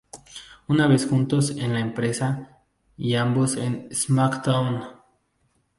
[0.67, 2.57] Una vez juntos en la empresa
[2.97, 4.83] y ambos en "SmackDown!